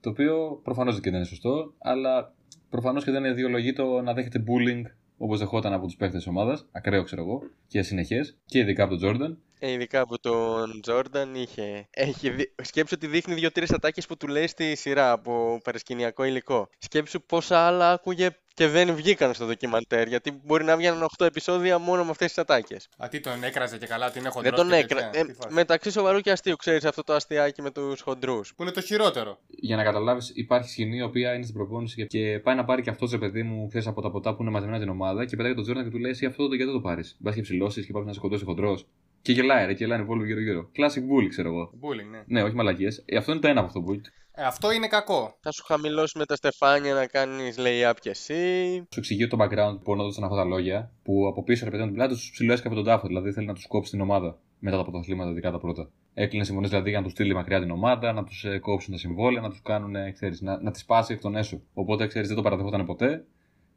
[0.00, 2.34] Το οποίο προφανώς και δεν είναι σωστό, αλλά
[2.70, 4.82] προφανώς και δεν είναι διολογήτο να δέχεται bullying
[5.18, 8.90] όπως δεχόταν από τους παίχτε της ομάδας, ακραίο ξέρω εγώ, και συνεχές, και ειδικά από
[8.90, 9.38] τον Τζόρνταν.
[9.58, 11.86] Ε, ειδικά από τον Τζόρνταν είχε.
[11.90, 12.54] Έχει δει...
[12.62, 16.68] Σκέψου ότι δείχνει δύο-τρεις ατάκες που του λέει στη σειρά από παρασκηνιακό υλικό.
[16.78, 20.08] Σκέψου πόσα άλλα άκουγε και δεν βγήκαν στο ντοκιμαντέρ.
[20.08, 22.88] Γιατί μπορεί να βγαίνουν 8 επεισόδια μόνο με αυτές τις ατάκες.
[22.96, 25.00] Α, τι τον έκραζε και καλά, τι είναι Δεν χοντρός τον και έκρα.
[25.00, 25.54] τέτοια, Ε, τι φάση.
[25.54, 28.54] μεταξύ σοβαρού και αστείου, ξέρεις αυτό το αστιάκι με τους χοντρούς.
[28.56, 29.38] Που είναι το χειρότερο.
[29.46, 32.90] Για να καταλάβεις, υπάρχει σκηνή η οποία είναι στην προπόνηση και πάει να πάρει και
[32.90, 35.54] αυτός ρε παιδί μου χθε από τα ποτά που είναι μαζεμένα την ομάδα και πετάει
[35.54, 37.92] τον Τζόρνταν και του λέει: Εσύ αυτό το γιατί το πάρεις; Μπας και ψηλώσεις και
[37.92, 38.86] πάει να σε σκοτώσει χοντρός.
[39.22, 40.70] Και γελάει, ρε, και γελάει βόλου γύρω-γύρω.
[40.76, 41.70] Classic bully, ξέρω εγώ.
[41.82, 42.22] Bullying, ναι.
[42.26, 43.02] Ναι, όχι μαλακίες.
[43.06, 44.00] Ε, αυτό είναι το ένα από αυτό που.
[44.38, 45.36] Ε, αυτό είναι κακό.
[45.40, 48.74] Θα σου χαμηλώσει με τα στεφάνια να κάνεις lay-up κι εσύ.
[48.74, 50.92] Σου εξηγεί το background που όντω αυτά τα λόγια.
[51.02, 53.06] Που από πίσω ρε παιδί μου την πλάτη τους ψηλοέσκαβε τον τάφο.
[53.06, 55.90] Δηλαδή θέλει να τους κόψει την ομάδα μετά τα πρωταθλήματα, ειδικά τα πρώτα.
[56.14, 58.98] Έκλεινε συμφωνίες δηλαδή για να τους στείλει μακριά την ομάδα, να τους ε, κόψουν τα
[58.98, 61.60] συμβόλαια, να τους κάνουν, ε, ξέρεις, να, να τη σπάσει εκ των έσω.
[61.74, 63.24] Οπότε ξέρεις, δεν το παραδεχόταν ποτέ.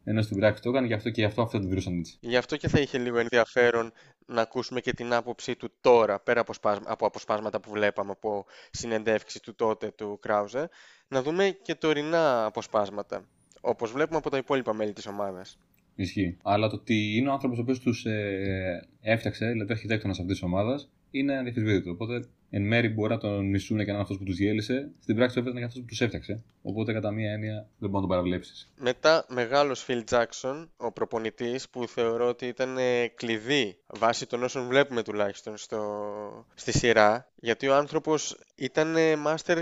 [0.03, 2.17] Ενώ στην πράξη το έκανε, γι' αυτό και γι' αυτό αυτό την βρούσαν έτσι.
[2.19, 3.91] Γι' αυτό και θα είχε λίγο ενδιαφέρον
[4.25, 8.45] να ακούσουμε και την άποψή του τώρα, πέρα από, σπάσ- από αποσπάσματα που βλέπαμε από
[8.71, 10.69] συνεντεύξεις του τότε του Κράουζε,
[11.07, 13.27] να δούμε και τωρινά αποσπάσματα,
[13.61, 15.57] όπως βλέπουμε από τα υπόλοιπα μέλη της ομάδας.
[15.95, 16.37] Ισχύει.
[16.43, 20.33] Αλλά το ότι είναι ο άνθρωπος ο οποίος τους ε, έφτιαξε, δηλαδή ο αρχιτέκτονας αυτής
[20.33, 21.91] της ομάδας, είναι αδιαφυσβήτητο.
[21.91, 24.89] Οπότε εν μέρη μπορεί να τον μισούν και να είναι αυτός που τους διέλυσε.
[25.01, 26.41] Στην πράξη το έφτιαξε και αυτός που τους έφτιαξε.
[26.61, 28.71] Οπότε κατά μία έννοια δεν μπορείς να τον παραβλέψεις.
[28.77, 34.67] Μετά μεγάλος Phil Jackson, ο προπονητής που θεωρώ ότι ήταν ε, κλειδί βάσει των όσων
[34.67, 39.61] βλέπουμε τουλάχιστον στο, στη σειρά γιατί ο άνθρωπος ήταν ε, master ε,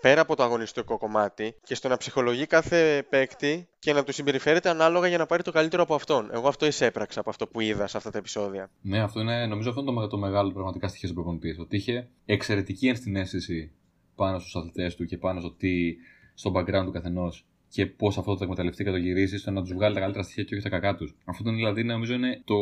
[0.00, 4.68] πέρα από το αγωνιστικό κομμάτι και στο να ψυχολογεί κάθε παίκτη και να του συμπεριφέρεται
[4.68, 6.30] ανάλογα για να πάρει το καλύτερο από αυτόν.
[6.32, 8.70] Εγώ αυτό εισέπραξα από αυτό που είδα σε αυτά τα επεισόδια.
[8.82, 11.60] Ναι, αυτό είναι, νομίζω αυτό είναι το, με- το μεγάλο πραγματικά στοιχείο στον προπονητή.
[11.60, 13.72] Ότι είχε εξαιρετική ενσυναίσθηση
[14.14, 15.94] πάνω στους αθλητές του και πάνω στο τι,
[16.34, 19.72] στο background του καθενός και πώς αυτό το εκμεταλλευτεί και το γυρίσει ώστε να τους
[19.72, 21.14] βγάλει τα καλύτερα στοιχεία και όχι τα κακά τους.
[21.24, 22.56] Αυτό είναι, δηλαδή νομίζω είναι το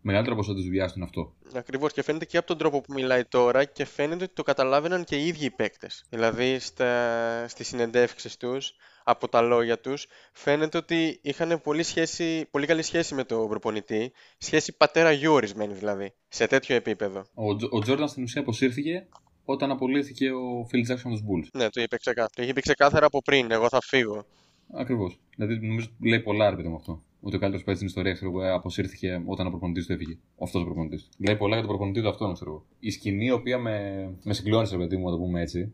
[0.00, 1.34] μεγαλύτερο ποσό της δουλειά του είναι αυτό.
[1.54, 5.04] Ακριβώς και φαίνεται και από τον τρόπο που μιλάει τώρα και φαίνεται ότι το καταλάβαιναν
[5.04, 6.04] και οι ίδιοι οι παίκτες.
[6.10, 8.72] Δηλαδή στα, στις συνεντεύξεις τους,
[9.04, 14.12] από τα λόγια τους, φαίνεται ότι είχαν πολύ, σχέση, πολύ καλή σχέση με τον προπονητή,
[14.38, 17.24] σχέση πατέρα-γιου ορισμένη δηλαδή, σε τέτοιο επίπεδο.
[17.34, 19.06] Ο, Τζο- ο Τζόρνταν στην ουσία αποσύρθηκε
[19.44, 21.48] όταν απολύθηκε ο Phil Jackson από τους Bulls.
[21.52, 22.28] Ναι, το είπε, ξεκά...
[22.34, 24.26] το είχε πει ξεκάθαρα από πριν, εγώ θα φύγω.
[24.70, 25.20] Ακριβώς.
[25.36, 27.02] Δηλαδή νομίζω ότι λέει πολλά ρε παιδί μου αυτό.
[27.20, 30.16] Ότι ο καλύτερος παίκτης στην ιστορία ξέρω, εγώ, αποσύρθηκε όταν ο προπονητής του έφυγε.
[30.42, 31.08] Αυτός ο προπονητής.
[31.18, 32.64] Λέει πολλά για τον προπονητή του αυτόν, ξέρω εγώ.
[32.78, 35.72] Η σκηνή η οποία με, με συγκλώνησε, ρε παιδί μου, να το πούμε έτσι.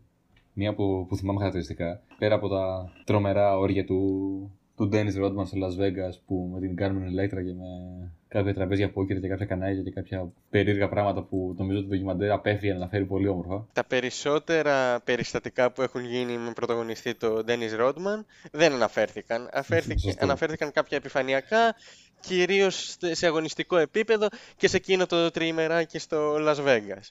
[0.53, 2.03] Μία που, που θυμάμαι χαρακτηριστικά.
[2.19, 6.75] Πέρα από τα τρομερά όρια του, του Dennis Rodman στο Las Vegas που με την
[6.79, 7.67] Carmen Electra και με
[8.29, 12.31] κάποια τραπέζια πόκερ και κάποια κανάλια και κάποια περίεργα πράγματα που νομίζω ότι το ντοκιμαντέρ
[12.31, 13.67] απέφυγε να φέρει πολύ όμορφα.
[13.73, 19.49] Τα περισσότερα περιστατικά που έχουν γίνει με πρωταγωνιστή το Dennis Rodman δεν αναφέρθηκαν.
[19.53, 20.25] Αφέρθηκε- Σωστό.
[20.25, 21.75] αναφέρθηκαν κάποια επιφανειακά,
[22.21, 27.09] κυρίως στε- σε αγωνιστικό επίπεδο και σε εκείνο το τριημεράκι στο Las Vegas.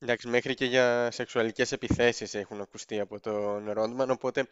[0.00, 4.46] Εντάξει, μέχρι και για σεξουαλικές επιθέσεις έχουν ακουστεί από τον Rodman, οπότε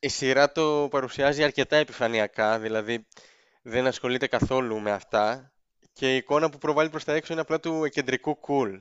[0.00, 3.06] η σειρά το παρουσιάζει αρκετά επιφανειακά, δηλαδή
[3.62, 5.52] δεν ασχολείται καθόλου με αυτά
[5.92, 8.80] και η εικόνα που προβάλλει προς τα έξω είναι απλά του κεντρικού cool.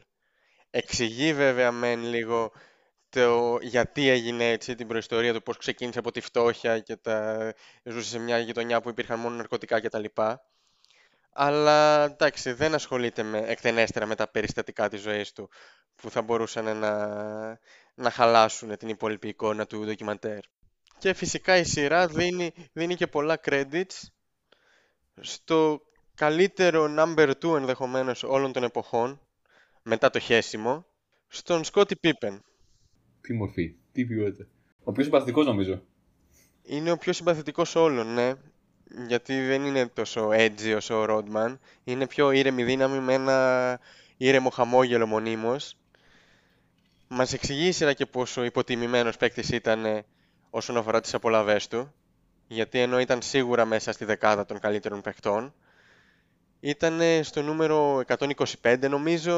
[0.70, 2.52] Εξηγεί βέβαια μεν λίγο
[3.10, 7.54] το γιατί έγινε έτσι, την προϊστορία του πώς ξεκίνησε από τη φτώχεια και τα...
[7.84, 10.06] ζούσε σε μια γειτονιά που υπήρχαν μόνο ναρκωτικά κτλ.
[11.32, 15.50] Αλλά εντάξει, δεν ασχολείται με, εκτενέστερα με τα περιστατικά της ζωής του
[15.96, 17.08] που θα μπορούσαν να,
[17.94, 20.40] να χαλάσουν την υπόλοιπη εικόνα του ντοκιμαντέρ.
[20.98, 23.96] Και φυσικά η σειρά δίνει, δίνει και πολλά credits
[25.20, 25.82] στο
[26.16, 29.20] καλύτερο number 2 ενδεχομένως όλων των εποχών
[29.84, 30.86] μετά το χέσιμο
[31.28, 32.44] στον Σκότι Πίπεν.
[33.22, 34.48] Τι μορφή, τι ποιότητα.
[34.84, 35.82] Ο πιο συμπαθητικός νομίζω.
[36.64, 38.34] Είναι ο πιο συμπαθητικός όλων, ναι.
[39.08, 41.58] Γιατί δεν είναι τόσο edgy όσο ο Rodman.
[41.84, 43.80] Είναι πιο ήρεμη δύναμη με ένα
[44.18, 45.78] ήρεμο χαμόγελο μονίμως.
[47.08, 50.06] Μας εξηγεί η σειρά και πόσο υποτιμημένος παίκτης ήταν ε,
[50.50, 51.94] όσον αφορά τις απολαβές του.
[52.48, 55.54] Γιατί ενώ ήταν σίγουρα μέσα στη δεκάδα των καλύτερων παιχτών,
[56.60, 58.02] ήταν ε, στο νούμερο
[58.62, 59.36] 125 νομίζω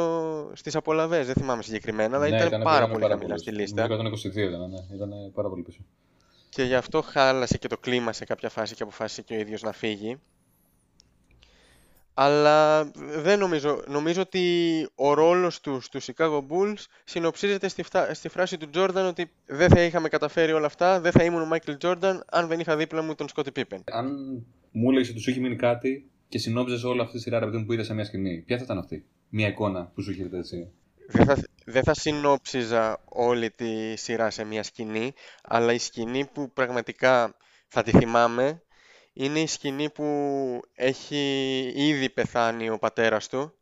[0.56, 1.26] στις απολαβές.
[1.26, 3.42] Δεν θυμάμαι συγκεκριμένα, αλλά Ναι, ήταν ήταν- πάρα ήταν πολύ πάρα χαμηλά πολλούς.
[3.42, 3.88] στη λίστα.
[3.88, 4.96] Νομίζω 122 ήταν, ναι.
[4.96, 5.80] Ήταν πάρα πολύ πίσω.
[6.50, 9.62] Και γι' αυτό χάλασε και το κλίμα σε κάποια φάση και αποφάσισε και ο ίδιος
[9.62, 10.20] να φύγει.
[12.22, 13.84] Αλλά δεν νομίζω.
[13.88, 14.44] Νομίζω ότι
[14.96, 19.70] ο ρόλος τους στους Chicago Bulls συνοψίζεται στη, φτα- στη φράση του Jordan ότι δεν
[19.70, 23.02] θα είχαμε καταφέρει όλα αυτά, δεν θα ήμουν ο Michael Jordan αν δεν είχα δίπλα
[23.02, 23.80] μου τον Scottie Pippen.
[23.86, 24.08] Αν
[24.72, 27.58] μου έλεγες ότι σου έχει μείνει κάτι και συνόψιζε όλη αυτή τη σειρά ρε παιδί
[27.58, 30.38] μου που είδες σε μια σκηνή, ποια θα ήταν αυτή; Μια εικόνα που σου έρχεται
[30.38, 30.72] έτσι;
[31.08, 36.52] Δεν θα, δεν θα συνόψιζα όλη τη σειρά σε μια σκηνή, αλλά η σκηνή που
[36.54, 37.36] πραγματικά
[37.68, 38.62] θα τη θυμάμαι
[39.22, 40.06] είναι η σκηνή που
[40.76, 41.18] έχει
[41.76, 43.54] ήδη πεθάνει ο πατέρας του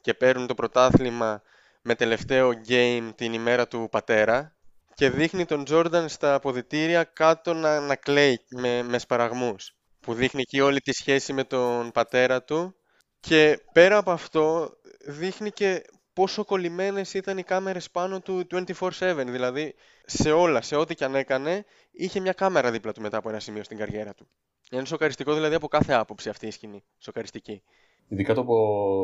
[0.00, 1.42] και παίρνουν το πρωτάθλημα
[1.82, 4.56] με τελευταίο game την ημέρα του πατέρα
[4.94, 10.40] και δείχνει τον Τζόρνταν στα αποδητήρια κάτω να, να κλαίει με, με σπαραγμούς που δείχνει
[10.40, 12.74] εκεί όλη τη σχέση με τον πατέρα του
[13.20, 19.74] και πέρα από αυτό δείχνει και πόσο κολλημένες ήταν οι κάμερες πάνω του 24-7 δηλαδή
[20.04, 23.40] σε όλα, σε ό,τι και αν έκανε είχε μια κάμερα δίπλα του μετά από ένα
[23.40, 24.28] σημείο στην καριέρα του
[24.70, 27.62] είναι σοκαριστικό δηλαδή από κάθε άποψη αυτή η σκηνή, σοκαριστική
[28.08, 28.44] Ειδικά το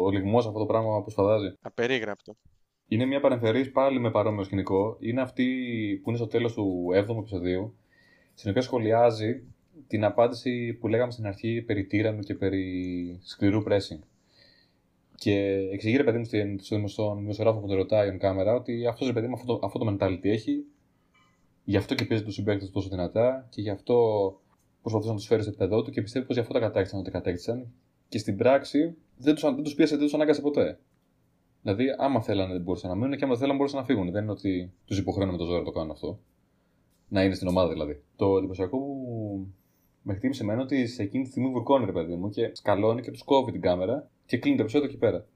[0.05, 1.53] ο λιγμός αυτό το πράγμα που σφαδάζει.
[1.61, 2.37] απερίγραπτο
[2.89, 4.97] Είναι μια παρεμφερής πάλι με παρόμοιο σκηνικό.
[5.01, 5.45] Είναι αυτή
[6.03, 7.77] που είναι στο τέλος του 7ου επεισοδίου,
[8.35, 9.43] στην οποία σχολιάζει
[9.87, 13.99] την απάντηση που λέγαμε στην αρχή περί τύραννου και περί σκληρού pressing.
[15.15, 15.35] Και
[15.73, 19.07] εξηγεί ρε παιδί μου στην- στον στον δημοσιογράφο που τον ρωτάει on κάμερα ότι αυτός
[19.07, 20.65] ρε παιδί μου αυτό το, αυτό το mentality έχει,
[21.65, 23.97] γι' αυτό και παίζει τους συμπαίκτες τόσο δυνατά και γι' αυτό
[24.87, 27.11] προσπαθούσε να τους φέρει στο επίπεδό του και πιστεύει πως γι' αυτό τα κατέκτησαν ό,τι
[27.11, 27.73] κατέκτησαν.
[28.09, 30.79] Και στην πράξη δεν τους δεν τους πίεσε, δεν τους ανάγκασε ποτέ.
[31.63, 34.11] Δηλαδή, άμα θέλανε δεν μπορούσαν να μείνουν και άμα δεν θέλανε μπορούσαν να φύγουν.
[34.11, 36.21] Δεν είναι ότι τους υποχρεώνουν με το ζώο να το κάνουν αυτό.
[37.09, 38.03] Να είναι στην ομάδα δηλαδή.
[38.17, 39.47] Το εντυπωσιακό που
[40.03, 43.11] με χτύπησε εμένα ότι σε εκείνη τη στιγμή βουρκώνει ρε παιδί μου και σκαλώνει και
[43.11, 45.27] τους κόβει την κάμερα και κλείνει το επεισόδιο εκεί πέρα.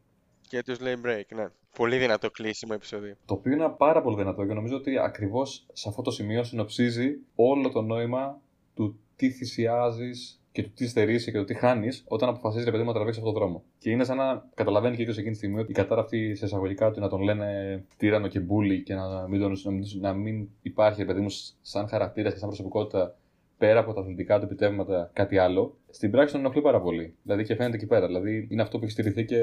[0.49, 1.47] και τους λέει break, ναι.
[1.77, 3.15] Πολύ δυνατό κλείσιμο επεισόδιο.
[3.25, 7.19] Το οποίο είναι πάρα πολύ δυνατό και νομίζω ότι ακριβώς σε αυτό το σημείο συνοψίζει
[7.35, 8.41] όλο το νόημα
[8.75, 12.83] του τι θυσιάζεις και του τι στερείσαι και το τι χάνεις όταν αποφασίζεις ρε παιδί
[12.83, 13.63] μου να τραβήξεις αυτόν τον δρόμο.
[13.79, 16.35] Και είναι σαν να καταλαβαίνει και ο ίδιος εκείνη τη στιγμή ότι η κατάρα αυτή
[16.35, 19.85] σε εισαγωγικά του να τον λένε τύρανο και μπούλι και να μην, τον, να μην,
[20.01, 21.31] να μην υπάρχει ρε παιδί μου
[21.61, 23.15] σαν χαρακτήρας και σαν προσωπικότητα
[23.61, 27.15] πέρα από τα αθλητικά του επιτεύγματα κάτι άλλο, στην πράξη τον ενοχλεί πάρα πολύ.
[27.23, 28.07] Δηλαδή και φαίνεται εκεί πέρα.
[28.07, 29.37] Δηλαδή είναι αυτό που έχει στηριχθεί και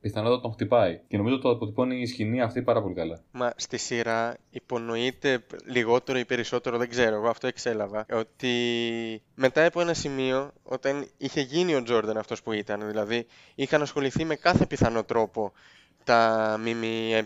[0.00, 1.00] πιθανότατα τον χτυπάει.
[1.08, 3.20] Και νομίζω το αποτυπώνει η σκηνή αυτή πάρα πολύ καλά.
[3.30, 8.52] Μα στη σειρά υπονοείται λιγότερο ή περισσότερο, δεν ξέρω, εγώ αυτό εξέλαβα, ότι
[9.34, 14.24] μετά από ένα σημείο, όταν είχε γίνει ο Τζόρνταν αυτός που ήταν, δηλαδή είχαν ασχοληθεί
[14.24, 15.52] με κάθε πιθανό τρόπο
[16.04, 17.24] τα ΜΜΕ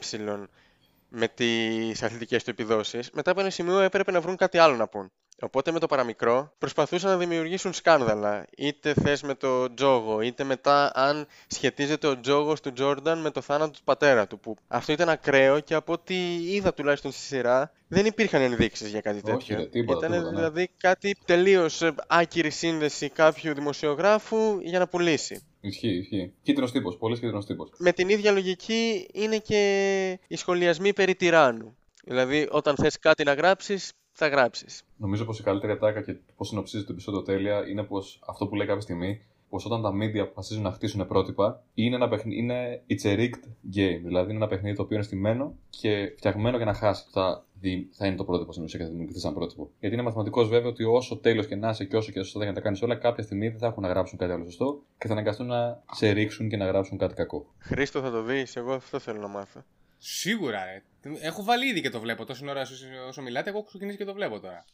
[1.08, 4.88] με τις αθλητικές του επιδόσεις, μετά από ένα σημείο έπρεπε να βρουν κάτι άλλο να
[4.88, 5.10] πούν.
[5.40, 8.46] Οπότε με το παραμικρό προσπαθούσαν να δημιουργήσουν σκάνδαλα.
[8.56, 13.40] Είτε θες με το τζόγο, είτε μετά αν σχετίζεται ο τζόγος του Τζόρνταν με το
[13.40, 14.38] θάνατο του πατέρα του.
[14.40, 16.14] Που αυτό ήταν ακραίο και από ό,τι
[16.54, 19.56] είδα τουλάχιστον στη σειρά δεν υπήρχαν ενδείξεις για κάτι Όχι, τέτοιο.
[19.56, 20.36] ρε, τίποτα, ήταν τίποτα, ναι.
[20.36, 25.42] δηλαδή κάτι τελείως ε, άκυρη σύνδεση κάποιου δημοσιογράφου για να πουλήσει.
[25.60, 26.32] Ισχύει, ισχύει.
[26.42, 27.70] Κίτρινος τύπος, πολύς κίτρινος τύπος.
[27.78, 31.76] Με την ίδια λογική είναι και οι σχολιασμοί περί τυράννου.
[32.04, 34.82] Δηλαδή όταν θες κάτι να γράψεις, θα γράψεις.
[34.96, 38.54] Νομίζω πως η καλύτερη ατάκα και πώς συνοψίζει το επεισόδιο τέλεια είναι πως αυτό που
[38.54, 42.82] λέει κάποια στιγμή, πως όταν τα media αποφασίζουν να χτίσουν πρότυπα, είναι ένα παιχνίδι, είναι
[42.90, 43.44] it's a rigged
[43.76, 44.00] game.
[44.04, 47.04] Δηλαδή είναι ένα παιχνίδι το οποίο είναι στημένο και φτιαγμένο για να χάσει.
[47.10, 49.70] Θα, δι- θα είναι το πρότυπο στην ουσία και θα δημιουργηθεί σαν πρότυπο.
[49.80, 52.48] Γιατί είναι μαθηματικός βέβαια ότι όσο τέλειο και να είσαι και όσο και σωστά για
[52.48, 55.06] να τα κάνεις όλα, κάποια στιγμή δεν θα έχουν να γράψουν κάτι άλλο σωστό και
[55.06, 57.46] θα αναγκαστούν να σε ρίξουν και να γράψουν κάτι κακό.
[57.58, 59.60] Χρήστο θα το δεις, εγώ αυτό θέλω να μάθω.
[59.98, 60.82] Σίγουρα, ρε.
[61.20, 62.24] Έχω βάλει ήδη και το βλέπω.
[62.24, 62.74] Τόση ώρα όσο,
[63.08, 64.64] όσο μιλάτε, εγώ έχω ξεκινήσει και το βλέπω τώρα.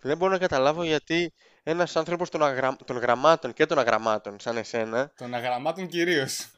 [0.00, 2.76] Δεν μπορώ να καταλάβω γιατί ένας άνθρωπος των, αγρα...
[2.86, 6.48] των γραμμάτων και των αγραμμάτων σαν εσένα, Των αγραμμάτων κυρίως.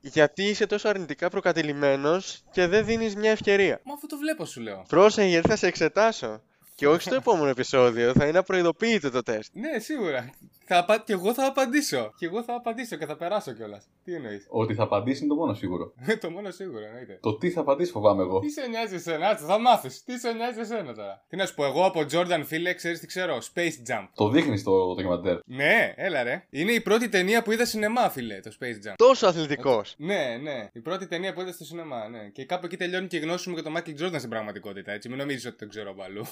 [0.00, 3.80] γιατί είσαι τόσο αρνητικά προκατηλημένος και δεν δίνεις μια ευκαιρία.
[3.84, 4.84] Μα αφού το βλέπω, σου λέω.
[4.88, 6.42] Πρόσεχε γιατί θα σε εξετάσω.
[6.74, 9.50] Και όχι στο επόμενο επεισόδιο, θα είναι απροειδοποιητό το τεστ.
[9.54, 10.30] Ναι, σίγουρα.
[10.64, 10.98] Θα απα...
[10.98, 12.12] Και εγώ θα απαντήσω.
[12.16, 13.88] Και εγώ θα απαντήσω και θα περάσω κιόλας.
[14.04, 15.92] Τι εννοείς; Ότι θα απαντήσει είναι το μόνο σίγουρο.
[16.20, 17.18] το μόνο σίγουρο εννοείται.
[17.22, 18.38] Το τι θα απαντήσει φοβάμαι εγώ.
[18.38, 20.04] Τι σε νοιάζει εσένα, άτσε, θα μάθεις.
[20.04, 23.06] Τι σε νοιάζει εσένα τώρα; Τι να σου πω, εγώ από Jordan φίλε, ξέρεις τι
[23.06, 24.08] ξέρω; Space Jump.
[24.14, 25.38] Το δείχνεις στο ντοκιμαντέρ.
[25.44, 26.46] Ναι, έλα ρε.
[26.50, 28.94] Είναι η πρώτη ταινία που είδα σινεμά, φίλε, το Space Jump.
[28.96, 29.94] Τόσο αθλητικός.
[29.98, 30.68] Ναι, ναι.
[30.72, 32.28] Η πρώτη ταινία που είδα στο σινεμά, ναι.
[32.28, 35.08] Και κάπου εκεί τελειώνει και η γνώση μου για τον Michael Jordan στην πραγματικότητα, έτσι.
[35.08, 36.24] Μην νομίζεις ότι τον ξέρω από αλλού.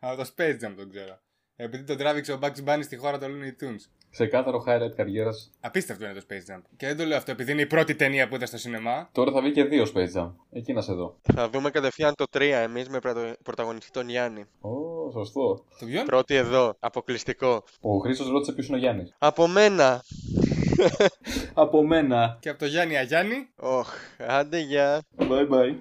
[0.00, 1.20] Από το Space Jump τον ξέρω.
[1.58, 3.80] Επειδή τον τράβηξε ο Bugs Bunny στη χώρα των Looney Tunes.
[4.10, 5.50] Ξεκάθαρο highlight καριέρας.
[5.60, 6.62] Απίστευτο είναι το Space Jump.
[6.76, 9.08] Και δεν το λέω αυτό επειδή είναι η πρώτη ταινία που είδα στο σινεμά.
[9.12, 10.30] Τώρα θα βγει και δύο Space Jam.
[10.52, 11.16] Εκεί να σε δω.
[11.34, 14.44] Θα δούμε κατευθείαν το 3 εμείς με πρωτο- πρωταγωνιστή τον Γιάννη.
[14.60, 14.70] Ω,
[15.12, 15.64] σωστό.
[15.78, 17.64] Το ποιον; Πρώτη εδώ, αποκλειστικό.
[17.80, 19.14] Ο Χρήστος ρώτησε ποιος είναι ο Γιάννης.
[19.18, 20.02] Από μένα.
[21.54, 22.36] Από μένα.
[22.40, 23.48] Και από το Γιάννη Αγιάννη.
[23.56, 23.88] Οχ,
[24.18, 25.02] άντε γεια.
[25.18, 25.76] Bye bye.